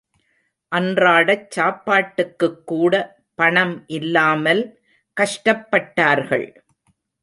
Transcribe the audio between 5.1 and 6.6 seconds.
கஷ்டப்பட்டார்கள்.